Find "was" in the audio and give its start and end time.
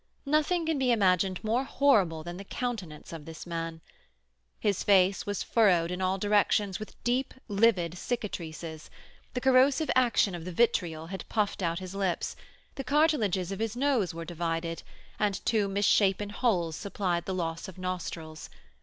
5.27-5.43